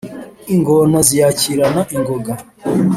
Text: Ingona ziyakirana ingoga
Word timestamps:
Ingona 0.53 0.97
ziyakirana 1.07 1.81
ingoga 1.95 2.33